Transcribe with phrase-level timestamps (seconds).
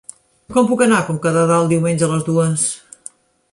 [0.55, 2.67] Com puc anar a Conca de Dalt diumenge a les dues?